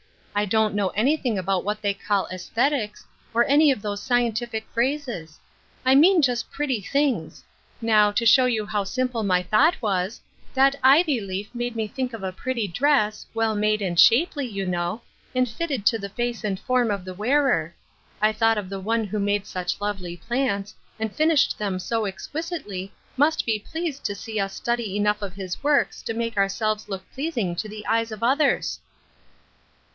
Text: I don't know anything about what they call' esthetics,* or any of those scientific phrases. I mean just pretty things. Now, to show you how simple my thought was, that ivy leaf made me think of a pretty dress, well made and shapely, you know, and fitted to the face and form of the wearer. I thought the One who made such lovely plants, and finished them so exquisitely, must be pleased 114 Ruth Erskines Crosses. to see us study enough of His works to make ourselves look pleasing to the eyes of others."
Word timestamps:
I 0.33 0.45
don't 0.45 0.73
know 0.73 0.87
anything 0.91 1.37
about 1.37 1.63
what 1.63 1.83
they 1.83 1.93
call' 1.93 2.25
esthetics,* 2.33 3.05
or 3.35 3.43
any 3.45 3.69
of 3.69 3.83
those 3.83 4.01
scientific 4.01 4.65
phrases. 4.73 5.39
I 5.85 5.93
mean 5.93 6.23
just 6.23 6.49
pretty 6.49 6.81
things. 6.81 7.43
Now, 7.81 8.11
to 8.13 8.25
show 8.25 8.45
you 8.45 8.65
how 8.65 8.83
simple 8.83 9.21
my 9.21 9.43
thought 9.43 9.79
was, 9.79 10.19
that 10.55 10.75
ivy 10.81 11.19
leaf 11.21 11.53
made 11.53 11.75
me 11.75 11.87
think 11.87 12.13
of 12.13 12.23
a 12.23 12.31
pretty 12.31 12.67
dress, 12.67 13.27
well 13.35 13.53
made 13.53 13.79
and 13.81 13.99
shapely, 13.99 14.47
you 14.47 14.65
know, 14.65 15.03
and 15.35 15.47
fitted 15.47 15.85
to 15.87 15.99
the 15.99 16.09
face 16.09 16.43
and 16.43 16.59
form 16.59 16.89
of 16.89 17.05
the 17.05 17.13
wearer. 17.13 17.75
I 18.23 18.31
thought 18.31 18.57
the 18.71 18.79
One 18.79 19.03
who 19.03 19.19
made 19.19 19.45
such 19.45 19.79
lovely 19.81 20.17
plants, 20.17 20.73
and 20.97 21.15
finished 21.15 21.59
them 21.59 21.77
so 21.77 22.05
exquisitely, 22.07 22.91
must 23.17 23.45
be 23.45 23.59
pleased 23.59 24.09
114 24.09 24.09
Ruth 24.09 24.15
Erskines 24.15 24.19
Crosses. 24.23 24.23
to 24.25 24.31
see 24.31 24.39
us 24.39 24.55
study 24.55 24.95
enough 24.97 25.21
of 25.21 25.33
His 25.35 25.61
works 25.63 26.01
to 26.03 26.15
make 26.15 26.37
ourselves 26.37 26.89
look 26.89 27.03
pleasing 27.13 27.55
to 27.57 27.69
the 27.69 27.85
eyes 27.85 28.11
of 28.11 28.23
others." 28.23 28.79